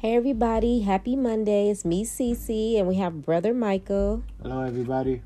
[0.00, 1.68] Hey everybody, happy Monday.
[1.68, 4.22] It's me, Cece, and we have brother Michael.
[4.40, 5.20] Hello everybody.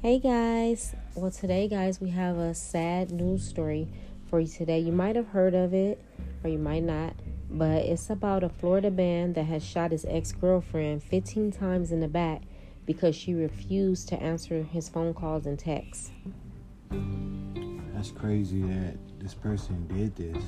[0.00, 0.94] Hey guys.
[1.16, 3.88] Well, today, guys, we have a sad news story
[4.30, 4.78] for you today.
[4.78, 6.00] You might have heard of it,
[6.44, 7.14] or you might not,
[7.50, 11.98] but it's about a Florida man that has shot his ex girlfriend 15 times in
[11.98, 12.42] the back
[12.84, 16.12] because she refused to answer his phone calls and texts.
[17.92, 20.44] That's crazy that this person did this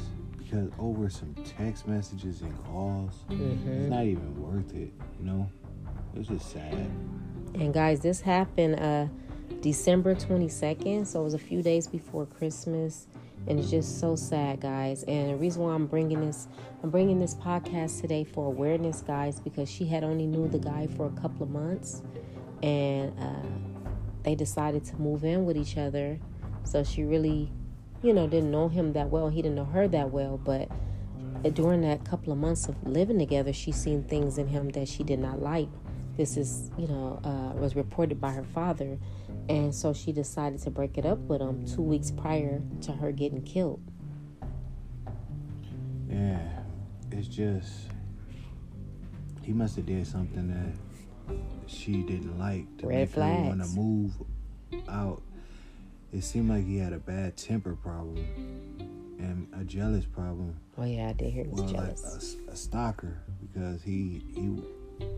[0.51, 3.69] because over some text messages and calls, Mm-hmm.
[3.70, 4.93] it's not even worth it.
[5.21, 5.51] You know,
[6.15, 6.74] it's just sad.
[7.55, 9.07] And guys, this happened uh
[9.61, 13.09] December 22nd, so it was a few days before Christmas,
[13.48, 15.02] and it's just so sad, guys.
[15.05, 16.47] And the reason why I'm bringing this
[16.83, 20.87] I'm bringing this podcast today for awareness, guys, because she had only knew the guy
[20.96, 22.02] for a couple of months
[22.62, 23.49] and uh
[24.24, 26.19] they decided to move in with each other.
[26.65, 27.51] So she really,
[28.02, 29.29] you know, didn't know him that well.
[29.29, 30.69] He didn't know her that well, but
[31.55, 35.02] during that couple of months of living together, she seen things in him that she
[35.02, 35.68] did not like.
[36.16, 38.99] This is, you know, uh, was reported by her father,
[39.49, 43.13] and so she decided to break it up with him two weeks prior to her
[43.13, 43.80] getting killed.
[46.10, 46.41] Yeah,
[47.13, 47.91] it's just
[49.43, 51.37] he must have did something that
[51.69, 54.13] she didn't like to Red make her want to move
[54.88, 55.23] out.
[56.12, 58.16] It seemed like he had a bad temper problem
[59.18, 60.59] and a jealous problem.
[60.78, 64.62] Oh yeah, I did hear he was well, like a, a stalker because he he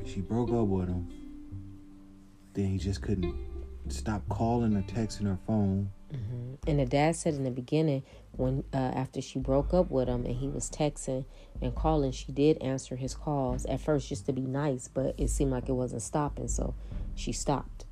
[0.05, 1.08] she broke up with him.
[2.55, 3.34] Then he just couldn't
[3.88, 5.91] stop calling or texting her phone.
[6.11, 8.02] hmm And the dad said in the beginning,
[8.33, 11.24] when uh, after she broke up with him and he was texting
[11.62, 15.28] and calling, she did answer his calls at first just to be nice, but it
[15.28, 16.74] seemed like it wasn't stopping, so
[17.14, 17.84] she stopped.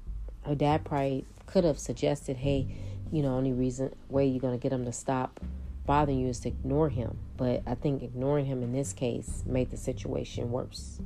[0.42, 2.68] Her dad probably could have suggested, "Hey,
[3.10, 5.41] you know, only reason way you're gonna get him to stop
[5.86, 9.70] bothering you is to ignore him." But I think ignoring him in this case made
[9.70, 11.00] the situation worse.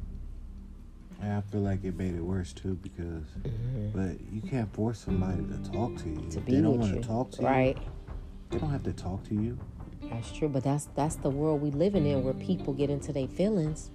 [1.22, 3.24] I feel like it made it worse too because,
[3.94, 6.16] but you can't force somebody to talk to you.
[6.16, 6.28] Mm-hmm.
[6.30, 7.76] To be they don't want to talk to right?
[7.76, 7.82] you.
[7.82, 7.88] Right?
[8.50, 9.58] They don't have to talk to you.
[10.10, 13.28] That's true, but that's that's the world we living in, where people get into their
[13.28, 13.90] feelings,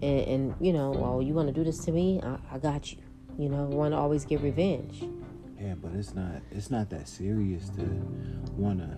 [0.00, 2.92] and, and you know, well, you want to do this to me, I, I got
[2.92, 2.98] you.
[3.38, 5.04] You know, want to always get revenge.
[5.60, 6.42] Yeah, but it's not.
[6.50, 7.82] It's not that serious to
[8.56, 8.96] want to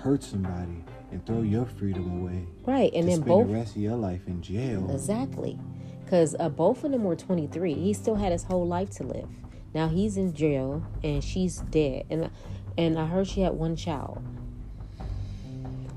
[0.00, 2.46] hurt somebody and throw your freedom away.
[2.64, 4.88] Right, and then spend both the rest of your life in jail.
[4.92, 5.58] exactly,
[6.04, 7.74] because uh, both of them were 23.
[7.74, 9.28] He still had his whole life to live.
[9.74, 12.30] Now he's in jail and she's dead, and
[12.78, 14.22] and I heard she had one child.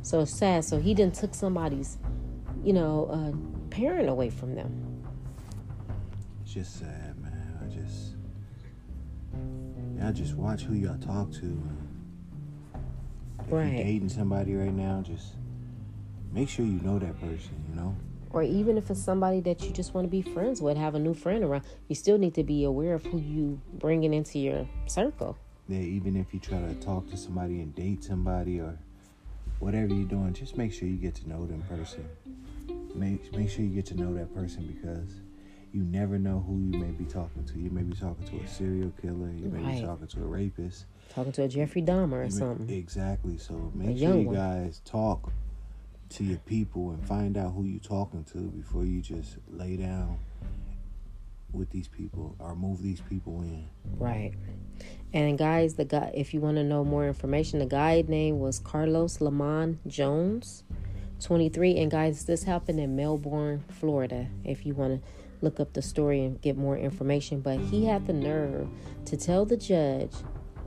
[0.01, 0.65] So it's sad.
[0.65, 1.97] So he didn't took somebody's,
[2.63, 5.03] you know, uh, parent away from them.
[6.43, 6.97] It's just sad, man.
[6.97, 7.08] I just,
[9.99, 11.61] y'all just watch who y'all talk to.
[13.45, 13.73] If Right.
[13.73, 15.33] you're dating somebody right now, just
[16.31, 17.51] make sure you know that person.
[17.69, 17.95] You know.
[18.31, 20.99] or even if it's somebody that you just want to be friends with, have a
[20.99, 24.67] new friend around, you still need to be aware of who you bringing into your
[24.85, 25.35] circle.
[25.67, 28.77] Yeah, even if you try to talk to somebody and date somebody or
[29.59, 32.07] whatever you're doing, just make sure you get to know them person.
[32.93, 35.21] Make make sure you get to know that person because
[35.71, 37.59] you never know who you may be talking to.
[37.59, 39.31] You may be talking to a serial killer.
[39.31, 39.75] You may Right.
[39.79, 40.85] be talking to a rapist.
[41.09, 42.69] Talking to a Jeffrey Dahmer or may- something.
[42.69, 43.37] exactly.
[43.37, 44.35] So make sure you one.
[44.35, 45.31] guys talk
[46.09, 50.17] to your people and find out who you're talking to before you just lay down
[51.51, 53.65] with these people or move these people in.
[53.97, 54.33] Right.
[55.13, 58.59] And guys, the guy, if you want to know more information, the guy name was
[58.59, 60.63] Carlos Lamont Jones,
[61.21, 61.77] 23.
[61.77, 64.27] And guys, this happened in Melbourne, Florida.
[64.43, 65.07] If you want to
[65.41, 68.67] look up the story and get more information, but he had the nerve
[69.05, 70.11] to tell the judge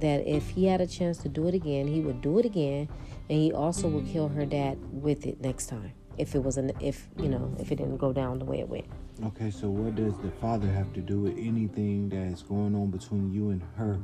[0.01, 2.89] that if he had a chance to do it again, he would do it again,
[3.29, 5.93] and he also would kill her dad with it next time.
[6.19, 8.69] If it was an, if you know, if it didn't go down the way it
[8.69, 8.85] went.
[9.25, 12.91] Okay, so what does the father have to do with anything that is going on
[12.91, 13.99] between you and her?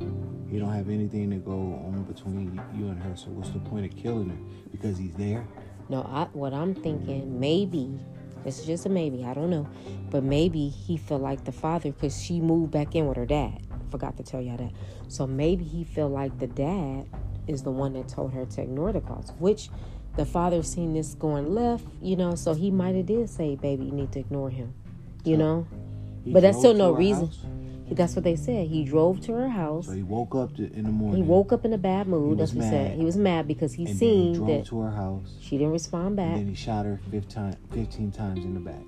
[0.50, 3.16] He don't have anything to go on between you and her.
[3.16, 4.70] So what's the point of killing her?
[4.70, 5.46] Because he's there.
[5.88, 7.98] No, I, what I'm thinking, maybe
[8.48, 9.24] is just a maybe.
[9.24, 9.68] I don't know,
[10.10, 13.60] but maybe he felt like the father because she moved back in with her dad.
[13.90, 14.72] Forgot to tell y'all that.
[15.08, 17.06] So maybe he felt like the dad
[17.46, 19.70] is the one that told her to ignore the calls, which
[20.16, 22.34] the father seen this going left, you know.
[22.34, 24.74] So he might have did say, "Baby, you need to ignore him,"
[25.24, 25.66] you know.
[26.24, 27.26] He But that's still no reason.
[27.26, 27.38] house.
[27.90, 28.66] That's what they said.
[28.68, 29.86] He drove to her house.
[29.86, 31.22] So he woke up to, in the morning.
[31.22, 32.38] He woke up in a bad mood.
[32.38, 32.96] That's what he said.
[32.98, 35.34] He was mad because he and he seen drove that to her house.
[35.40, 36.34] she didn't respond And back.
[36.36, 38.82] then he shot her 15, 15 times in the back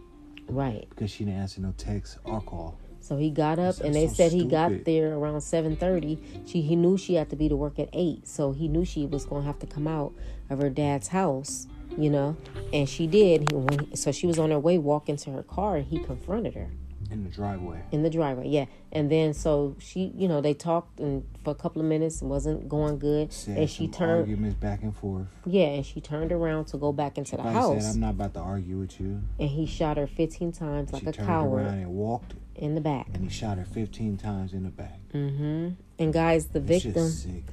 [0.48, 0.86] Right.
[0.90, 2.78] because she didn't answer no text or call.
[3.02, 6.18] So he got up, That's and they so said he got there around seven thirty.
[6.46, 9.06] She he knew she had to be to work at eight, so he knew she
[9.06, 10.12] was gonna have to come out
[10.50, 11.66] of her dad's house.
[11.96, 12.36] you know,
[12.74, 13.50] and she did.
[13.50, 16.68] He, so she was on her way walking to her car, and he confronted her
[17.10, 17.82] in the driveway.
[17.92, 18.66] In the driveway, yeah.
[18.92, 22.26] And then so she, you know, they talked and for a couple of minutes, it
[22.26, 24.20] wasn't going good, Said and she turned.
[24.22, 25.26] arguments back and forth.
[25.46, 28.10] Yeah, and she turned around to go back into the Probably house, Said, I'm not
[28.10, 29.22] about to argue with you.
[29.38, 32.74] and he shot her 15 times like she a turned coward around and walked, in
[32.74, 33.08] the back.
[33.14, 34.98] and he shot her 15 times in the back.
[35.14, 35.70] Mm-hmm.
[35.98, 37.08] And guys, the victim.
[37.08, 37.44] sick.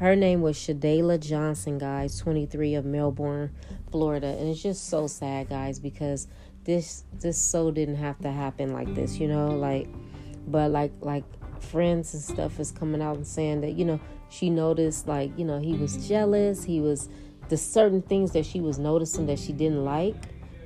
[0.00, 3.52] Her name was Shadayla Johnson, guys, 23 of Melbourne,
[3.90, 4.26] Florida.
[4.26, 6.28] And it's just so sad, guys, because
[6.66, 9.88] this this so didn't have to happen like this, you know, like
[10.46, 11.24] but like like
[11.62, 15.44] friends and stuff is coming out and saying that, you know, she noticed like, you
[15.44, 17.08] know, he was jealous, he was
[17.48, 20.16] the certain things that she was noticing that she didn't like,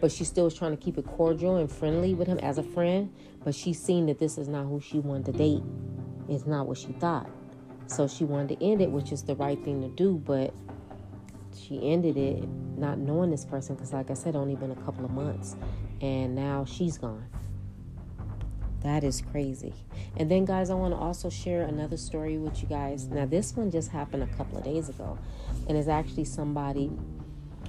[0.01, 2.63] but she still was trying to keep it cordial and friendly with him as a
[2.63, 3.13] friend,
[3.45, 5.63] but she seen that this is not who she wanted to date.
[6.29, 7.29] It's not what she thought.
[7.87, 10.55] So she wanted to end it, which is the right thing to do, but
[11.55, 12.49] she ended it
[12.79, 15.57] not knowing this person because, like I said, only been a couple of months,
[16.01, 17.27] and now she's gone.
[18.83, 19.75] That is crazy.
[20.17, 23.09] And then, guys, I want to also share another story with you guys.
[23.09, 25.19] Now, this one just happened a couple of days ago,
[25.69, 26.91] and it's actually somebody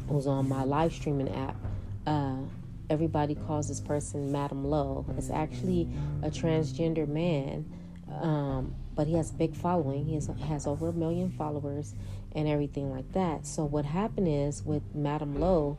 [0.08, 1.56] who's on my live streaming app.
[2.08, 2.38] Uh,
[2.90, 5.06] everybody calls this person Madam Low.
[5.18, 5.90] It's actually
[6.24, 7.66] a transgender man,
[8.22, 10.06] um, but he has a big following.
[10.06, 11.94] He has, has over a million followers
[12.34, 13.46] and everything like that.
[13.46, 15.78] So what happened is with Madam Low,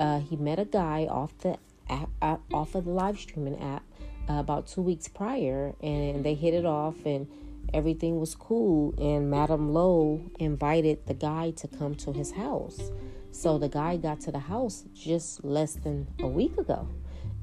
[0.00, 1.58] uh, he met a guy off the
[1.88, 3.82] app, uh, off of the live streaming app
[4.28, 7.28] uh, about two weeks prior, and they hit it off and.
[7.72, 12.90] Everything was cool, and Madame Low invited the guy to come to his house.
[13.30, 16.86] So the guy got to the house just less than a week ago,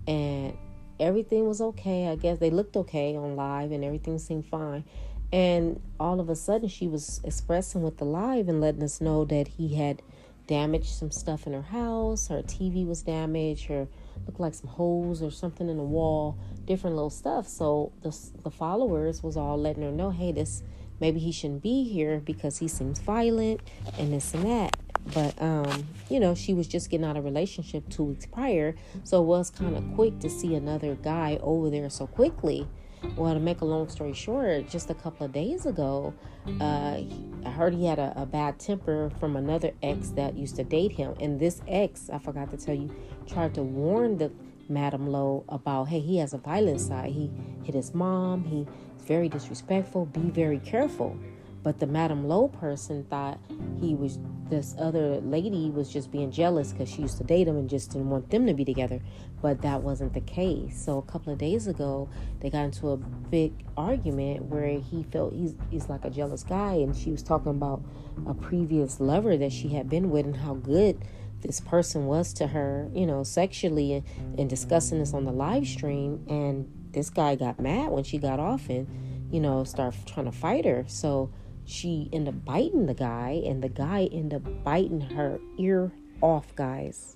[0.07, 0.56] and
[1.00, 2.09] everything was okay.
[2.09, 4.83] I guess they looked okay on live, and everything seemed fine.
[5.31, 9.25] And all of a sudden, she was expressing with the live and letting us know
[9.25, 10.01] that he had
[10.47, 12.27] damaged some stuff in her house.
[12.27, 13.65] Her TV was damaged.
[13.65, 13.88] Her
[14.25, 16.38] looked like some holes or something in the wall.
[16.66, 17.48] Different little stuff.
[17.48, 20.63] So the the followers was all letting her know, hey, this
[21.00, 23.62] maybe he shouldn't be here because he seems violent
[23.98, 24.75] and this and that.
[25.13, 29.21] But um, you know, she was just getting out of relationship two weeks prior, so
[29.21, 32.68] it was kind of quick to see another guy over there so quickly.
[33.16, 36.13] Well, to make a long story short, just a couple of days ago,
[36.60, 40.56] uh, he, I heard he had a, a bad temper from another ex that used
[40.57, 42.94] to date him, and this ex, I forgot to tell you,
[43.25, 44.31] tried to warn the
[44.69, 47.12] Madam Low about, hey, he has a violent side.
[47.12, 47.31] He
[47.63, 48.44] hit his mom.
[48.44, 48.68] He's
[49.06, 50.06] very disrespectful.
[50.06, 51.18] Be very careful.
[51.61, 53.39] But the Madam Low person thought
[53.79, 54.19] he was
[54.50, 57.91] this other lady was just being jealous because she used to date him and just
[57.91, 59.00] didn't want them to be together.
[59.41, 60.83] But that wasn't the case.
[60.83, 62.09] So a couple of days ago,
[62.39, 66.73] they got into a big argument where he felt he's he's like a jealous guy,
[66.73, 67.83] and she was talking about
[68.27, 71.03] a previous lover that she had been with and how good
[71.41, 74.05] this person was to her, you know, sexually, and,
[74.39, 76.25] and discussing this on the live stream.
[76.27, 78.88] And this guy got mad when she got off and,
[79.31, 80.85] you know, started trying to fight her.
[80.88, 81.31] So
[81.69, 86.56] she ended up biting the guy, and the guy ended up biting her ear off,
[86.56, 87.16] guys.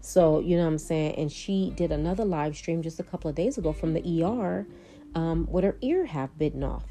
[0.00, 1.16] So, you know what I'm saying?
[1.16, 4.66] And she did another live stream just a couple of days ago from the ER
[5.14, 6.86] um, with her ear half bitten off.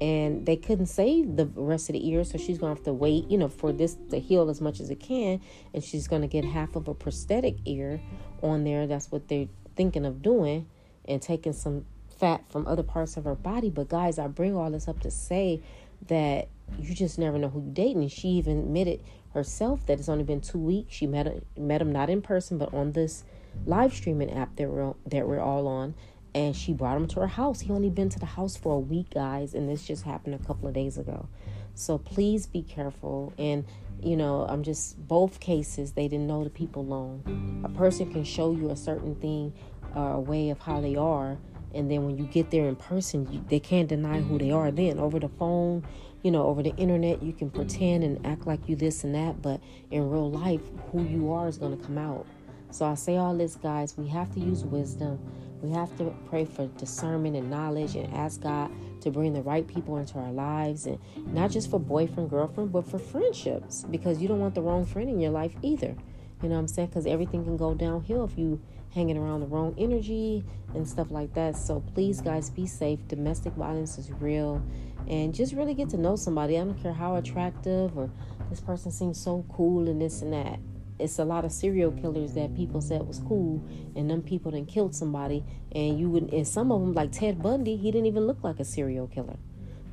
[0.00, 3.28] And they couldn't save the rest of the ear, so she's gonna have to wait,
[3.28, 5.40] you know, for this to heal as much as it can.
[5.72, 8.00] And she's gonna get half of a prosthetic ear
[8.42, 8.86] on there.
[8.86, 10.68] That's what they're thinking of doing,
[11.06, 11.86] and taking some
[12.18, 13.70] fat from other parts of her body.
[13.70, 15.62] But guys, I bring all this up to say
[16.08, 18.08] that you just never know who you're dating.
[18.08, 19.00] She even admitted
[19.32, 20.94] herself that it's only been two weeks.
[20.94, 23.24] She met met him not in person, but on this
[23.66, 25.94] live streaming app that we're that we're all on.
[26.34, 27.60] And she brought him to her house.
[27.60, 30.44] He only been to the house for a week, guys, and this just happened a
[30.44, 31.28] couple of days ago.
[31.74, 33.32] So please be careful.
[33.38, 33.64] And
[34.02, 35.92] you know, I'm just both cases.
[35.92, 37.62] They didn't know the people long.
[37.64, 39.52] A person can show you a certain thing,
[39.96, 41.38] uh, a way of how they are,
[41.74, 44.70] and then when you get there in person, you, they can't deny who they are.
[44.70, 45.86] Then over the phone,
[46.22, 49.42] you know, over the internet, you can pretend and act like you this and that,
[49.42, 52.26] but in real life, who you are is going to come out.
[52.70, 53.96] So I say all this, guys.
[53.96, 55.20] We have to use wisdom.
[55.62, 59.66] We have to pray for discernment and knowledge and ask God to bring the right
[59.66, 64.28] people into our lives and not just for boyfriend, girlfriend, but for friendships because you
[64.28, 65.94] don't want the wrong friend in your life either.
[66.42, 66.88] You know what I'm saying?
[66.88, 68.60] Because everything can go downhill if you
[68.94, 71.56] hanging around the wrong energy and stuff like that.
[71.56, 73.00] So please, guys, be safe.
[73.08, 74.62] Domestic violence is real,
[75.08, 76.58] and just really get to know somebody.
[76.58, 78.10] I don't care how attractive or
[78.50, 80.58] this person seems so cool and this and that.
[81.00, 83.60] It's a lot of serial killers that people said was cool,
[83.96, 86.32] and them people then killed somebody, and you would.
[86.32, 89.36] And some of them, like Ted Bundy, he didn't even look like a serial killer.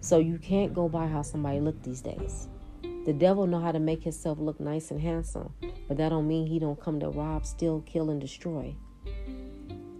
[0.01, 2.47] So you can't go by how somebody looked these days.
[3.05, 5.53] The devil know how to make himself look nice and handsome,
[5.87, 8.75] but that don't mean he don't come to rob, steal, kill, and destroy.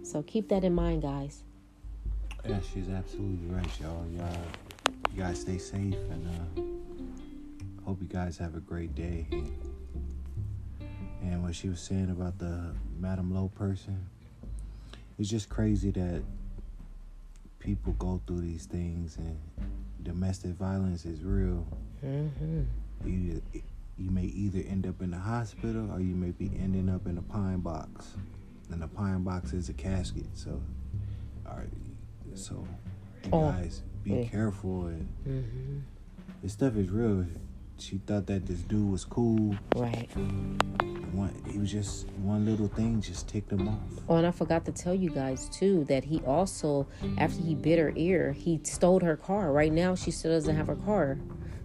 [0.02, 1.42] So keep that in mind, guys.
[2.46, 4.04] Yeah, she's absolutely right, y'all.
[4.16, 4.36] Y'all,
[5.14, 9.26] you guys stay safe, and uh, hope you guys have a great day.
[11.22, 14.06] And what she was saying about the Madame Low person,
[15.18, 16.22] it's just crazy that
[17.60, 19.38] people go through these things, and
[20.02, 21.64] domestic violence is real.
[22.04, 22.62] Mm-hmm.
[23.06, 23.40] You,
[23.96, 27.18] you may either end up in the hospital or you may be ending up in
[27.18, 28.14] a pine box,
[28.72, 30.26] and the pine box is a casket.
[30.34, 30.60] So,
[31.48, 31.68] all right,
[32.34, 32.66] so
[33.24, 34.24] you Oh, guys be yeah.
[34.24, 34.86] careful.
[34.86, 35.78] And Mm-hmm.
[36.42, 37.26] this stuff is real.
[37.78, 39.56] She thought that this dude was cool.
[39.76, 40.08] Right.
[41.12, 43.80] One, he was just one little thing just ticked him off.
[44.08, 46.86] Oh, and I forgot to tell you guys too that he also,
[47.18, 49.52] after he bit her ear, he stole her car.
[49.52, 51.18] Right now, she still doesn't have her car,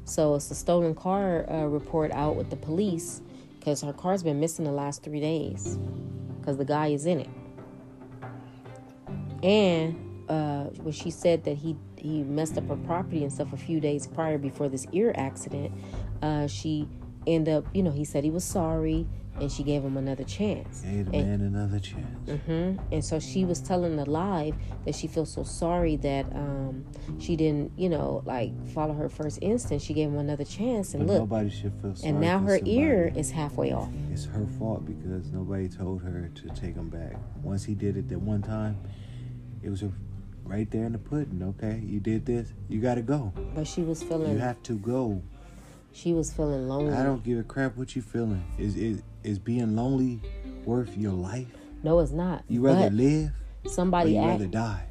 [0.05, 3.21] so it's a stolen car uh, report out with the police
[3.59, 5.77] because her car's been missing the last three days
[6.47, 7.29] because the guy is in it.
[9.43, 13.57] And uh, when she said that he he messed up her property and stuff a
[13.57, 15.73] few days prior before this ear accident,
[16.21, 16.87] uh, she
[17.25, 19.05] ended up, you know, he said he was sorry
[19.39, 20.81] and she gave him another chance.
[20.81, 22.41] Gave the And- man another chance.
[22.45, 26.83] hmm And so she was telling the live that she feels so sorry that um,
[27.19, 29.83] she didn't, you know, like follow her first instinct.
[29.85, 32.09] She gave him another chance, and But look, nobody should feel sorry.
[32.11, 32.75] and now her somebody.
[32.77, 33.89] ear is halfway off.
[34.11, 37.15] It's her fault because nobody told her to take him back.
[37.43, 38.77] Once he did it that one time,
[39.61, 39.83] it was
[40.43, 41.43] right there in the pudding.
[41.43, 43.33] Okay, you did this, you got to go.
[43.53, 44.31] But she was feeling.
[44.31, 45.21] You have to go.
[45.91, 46.93] she was feeling lonely.
[46.93, 48.43] I don't give a crap what you feeling.
[48.57, 50.21] Is is is being lonely
[50.65, 51.47] worth your life?
[51.83, 52.43] no, it's not.
[52.47, 53.31] You rather but live
[53.67, 54.83] somebody you asked, rather die?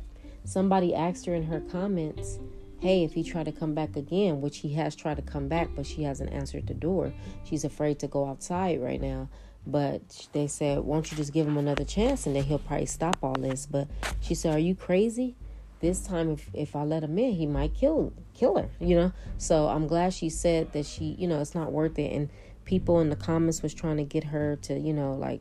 [0.45, 2.39] somebody asked her in her comments,
[2.81, 5.71] "Hey, if he tried to come back again, which he has tried to come back,
[5.75, 7.13] but she hasn't answered the door.
[7.45, 9.29] She's afraid to go outside right now."
[9.67, 13.17] But they said, "Won't you just give him another chance, and then he'll probably stop
[13.23, 13.89] all this." But
[14.21, 15.35] she said, "Are you crazy?
[15.81, 19.13] This time, if if I let him in, he might kill kill her." You know.
[19.39, 22.13] So I'm glad she said that she, you know, it's not worth it.
[22.13, 22.29] And
[22.67, 25.41] people in the comments was trying to get her to, you know, like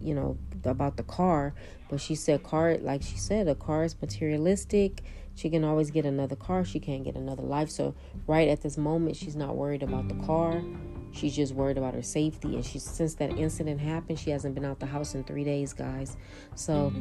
[0.00, 1.54] you know about the car
[1.88, 5.02] but she said car like she said a car is materialistic.
[5.34, 6.64] She can always get another car.
[6.64, 7.68] She can't get another life.
[7.68, 7.94] So
[8.26, 10.62] right at this moment she's not worried about the car.
[11.10, 12.54] She's just worried about her safety.
[12.54, 15.74] And she since that incident happened she hasn't been out the house in three days
[15.74, 16.16] guys.
[16.54, 16.92] So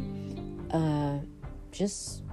[0.72, 1.20] uh
[1.72, 2.24] just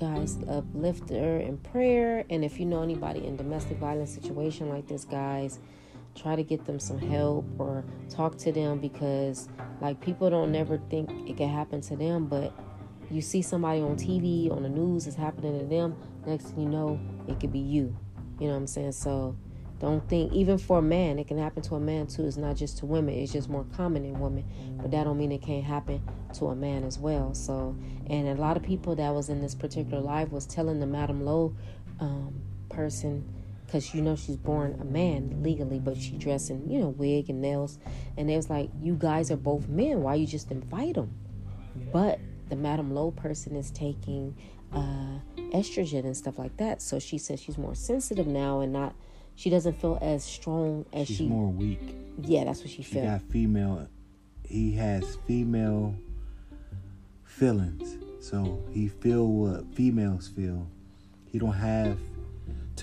[0.00, 2.24] guys uplift her in prayer.
[2.30, 5.58] And if you know anybody in domestic violence situation like this guys
[6.14, 9.48] try to get them some help or talk to them because
[9.80, 12.52] like people don't never think it can happen to them but
[13.10, 16.68] you see somebody on TV on the news is happening to them next thing you
[16.68, 17.96] know it could be you.
[18.40, 18.92] You know what I'm saying?
[18.92, 19.36] So
[19.78, 22.24] don't think even for a man it can happen to a man too.
[22.26, 23.14] It's not just to women.
[23.14, 24.44] It's just more common in women
[24.80, 26.02] but that don't mean it can't happen
[26.34, 27.34] to a man as well.
[27.34, 27.76] So
[28.08, 31.24] and a lot of people that was in this particular live was telling the Madam
[31.24, 31.54] Low
[32.00, 33.24] um, person
[33.72, 37.30] because you know she's born a man legally, but she dressed in you know wig
[37.30, 37.78] and nails,
[38.18, 40.02] and it was like you guys are both men.
[40.02, 41.10] Why you just invite them?
[41.90, 44.36] But the Madam Low person is taking
[44.74, 45.18] uh,
[45.54, 48.94] estrogen and stuff like that, so she says she's more sensitive now and not.
[49.36, 51.26] She doesn't feel as strong as She's she.
[51.26, 51.80] more weak.
[52.20, 53.88] yeah, that's what she, She got female.
[54.46, 55.94] He has female
[57.24, 60.66] feelings, so he feel what females feel.
[61.24, 61.96] He don't have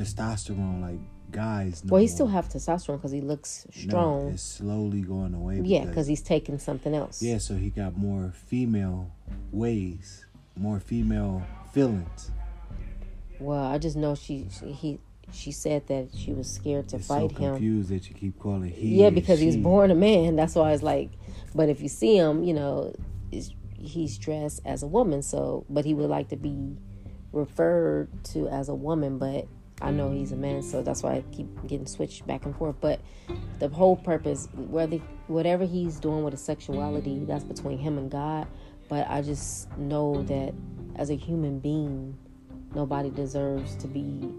[0.04, 1.00] testosterone like
[1.32, 1.84] guys.
[1.84, 2.16] No well, he more.
[2.16, 4.28] still have testosterone because he looks No, strong.
[4.30, 5.62] it's slowly going away.
[5.64, 7.22] yeah, because he's taking something else.
[7.22, 9.12] yeah, so he got more female
[9.52, 10.26] ways,
[10.56, 12.32] more female feelings.
[13.40, 15.00] Well, I just know she, she he
[15.32, 17.52] she said that she was scared to It's fight so him.
[17.54, 19.02] confused that you keep calling he.
[19.02, 20.36] Yeah, because he's born a man.
[20.42, 21.12] That's why it's like,
[21.54, 22.94] but if you see him, you know,
[23.32, 25.22] is he's dressed as a woman.
[25.22, 26.76] So, but he would like to be
[27.32, 29.20] referred to as a woman.
[29.20, 29.48] But
[29.82, 32.76] I know he's a man, so that's why I keep getting switched back and forth.
[32.82, 33.00] But
[33.60, 38.48] the whole purpose, whether whatever he's doing with his sexuality, that's between him and God.
[38.90, 40.54] But I just know that
[40.96, 42.18] as a human being,
[42.74, 44.34] nobody deserves to be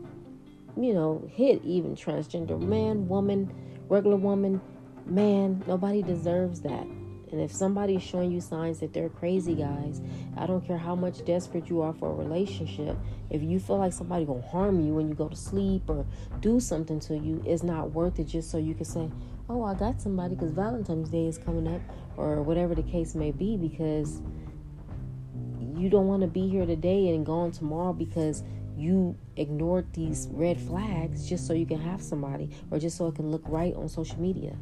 [0.77, 3.53] you know, hit even transgender man, woman,
[3.89, 4.61] regular woman,
[5.07, 6.87] man, nobody deserves that.
[7.33, 10.01] And if somebody's showing you signs that they're crazy, guys,
[10.37, 12.97] I don't care how much desperate you are for a relationship.
[13.31, 16.05] If you feel like somebody gonna harm you when you go to sleep or
[16.41, 19.11] do something to you, it's not worth it just so you can say,
[19.49, 21.81] "Oh, I got somebody," because Valentine's Day is coming up,
[22.17, 24.23] or whatever the case may be, because
[25.77, 28.43] you don't want to be here today and gone tomorrow because
[28.77, 33.15] you ignored these red flags just so you can have somebody or just so it
[33.15, 34.57] can look right on social media.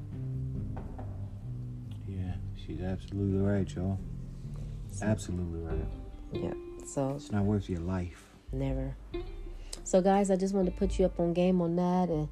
[2.68, 3.98] She's absolutely right, y'all.
[5.02, 5.88] Absolutely right.
[6.32, 6.52] Yeah.
[6.86, 8.22] So It's not worth your life.
[8.52, 8.94] never.
[9.84, 12.28] So guys, I just wanted to put you up on game on that and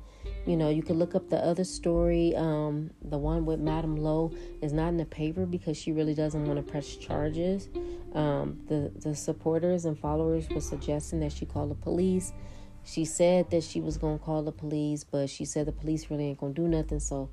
[0.46, 2.34] you know, you can look up the other story.
[2.36, 6.44] Um, the one with Madam Lowe is not in the paper because she really doesn't
[6.44, 7.68] want to press charges.
[8.12, 12.32] Um, the the supporters and followers were suggesting that she call the police.
[12.84, 16.26] She said that she was gonna call the police, but she said the police really
[16.26, 17.00] ain't gonna do nothing.
[17.00, 17.28] So,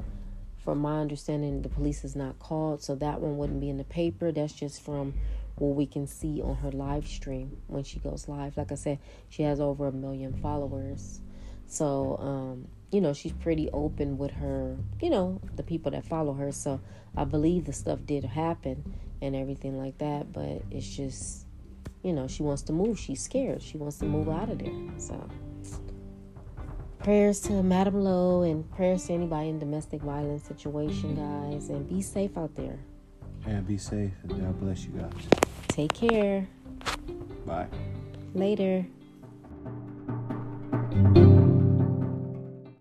[0.64, 3.84] from my understanding, the police is not called, so that one wouldn't be in the
[3.84, 4.32] paper.
[4.32, 5.14] That's just from
[5.56, 8.58] what we can see on her live stream when she goes live.
[8.58, 11.20] Like I said, she has over a million followers.
[11.68, 16.34] So, um, you know, she's pretty open with her, you know, the people that follow
[16.34, 16.52] her.
[16.52, 16.80] So
[17.16, 20.32] I believe the stuff did happen and everything like that.
[20.32, 21.46] But it's just,
[22.04, 23.00] you know, she wants to move.
[23.00, 23.62] She's scared.
[23.62, 24.74] She wants to move out of there.
[24.98, 25.30] So
[27.04, 31.70] prayers to Madam Lowe and prayers to anybody in domestic violence situation, guys.
[31.70, 32.80] And be safe out there.
[33.46, 35.12] And be safe and God bless you guys.
[35.68, 36.48] Take care.
[37.46, 37.68] Bye.
[38.34, 38.86] Later.